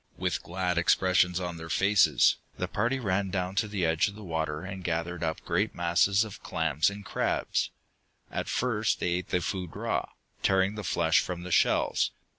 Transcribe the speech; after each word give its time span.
With 0.17 0.41
glad 0.41 0.79
expressions 0.79 1.39
on 1.39 1.57
their 1.57 1.69
faces, 1.69 2.37
the 2.57 2.67
party 2.67 2.99
ran 2.99 3.29
down 3.29 3.53
to 3.57 3.67
the 3.67 3.85
edge 3.85 4.07
of 4.07 4.15
the 4.15 4.23
water 4.23 4.61
and 4.63 4.83
gathered 4.83 5.23
up 5.23 5.41
great 5.41 5.75
masses 5.75 6.23
of 6.23 6.41
clams 6.41 6.89
and 6.89 7.05
crabs. 7.05 7.69
At 8.31 8.49
first 8.49 8.99
they 8.99 9.09
ate 9.11 9.29
the 9.29 9.41
food 9.41 9.75
raw, 9.75 10.09
tearing 10.41 10.73
the 10.73 10.83
flesh 10.83 11.19
from 11.19 11.43
the 11.43 11.51
shells. 11.51 12.09